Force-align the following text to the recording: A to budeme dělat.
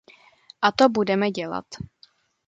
A 0.61 0.71
to 0.71 0.89
budeme 0.89 1.31
dělat. 1.31 1.65